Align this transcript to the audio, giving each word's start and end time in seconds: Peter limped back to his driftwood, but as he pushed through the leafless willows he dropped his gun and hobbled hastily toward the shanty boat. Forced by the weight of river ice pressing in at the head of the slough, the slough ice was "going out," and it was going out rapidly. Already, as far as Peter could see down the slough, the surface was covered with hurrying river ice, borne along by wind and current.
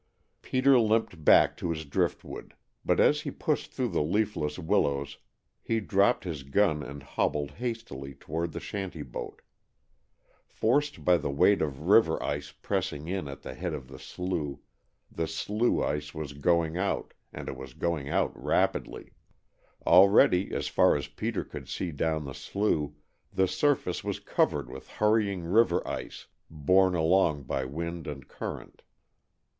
Peter 0.41 0.79
limped 0.79 1.23
back 1.23 1.55
to 1.55 1.69
his 1.69 1.85
driftwood, 1.85 2.55
but 2.83 2.99
as 2.99 3.21
he 3.21 3.29
pushed 3.29 3.71
through 3.71 3.89
the 3.89 4.01
leafless 4.01 4.57
willows 4.57 5.19
he 5.61 5.79
dropped 5.79 6.23
his 6.23 6.41
gun 6.41 6.81
and 6.81 7.03
hobbled 7.03 7.51
hastily 7.51 8.15
toward 8.15 8.51
the 8.51 8.59
shanty 8.59 9.03
boat. 9.03 9.43
Forced 10.47 11.05
by 11.05 11.17
the 11.17 11.29
weight 11.29 11.61
of 11.61 11.81
river 11.81 12.17
ice 12.23 12.51
pressing 12.51 13.07
in 13.07 13.27
at 13.27 13.43
the 13.43 13.53
head 13.53 13.75
of 13.75 13.89
the 13.89 13.99
slough, 13.99 14.57
the 15.11 15.27
slough 15.27 15.85
ice 15.87 16.15
was 16.15 16.33
"going 16.33 16.77
out," 16.79 17.13
and 17.31 17.47
it 17.47 17.55
was 17.55 17.75
going 17.75 18.09
out 18.09 18.31
rapidly. 18.35 19.11
Already, 19.85 20.51
as 20.51 20.67
far 20.67 20.95
as 20.95 21.09
Peter 21.09 21.43
could 21.43 21.69
see 21.69 21.91
down 21.91 22.25
the 22.25 22.33
slough, 22.33 22.89
the 23.31 23.47
surface 23.47 24.03
was 24.03 24.19
covered 24.19 24.67
with 24.67 24.87
hurrying 24.97 25.43
river 25.43 25.87
ice, 25.87 26.25
borne 26.49 26.95
along 26.95 27.43
by 27.43 27.63
wind 27.65 28.07
and 28.07 28.27
current. 28.27 28.81